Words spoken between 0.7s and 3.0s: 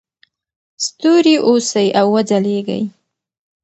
ستوري اوسئ او وځلیږئ.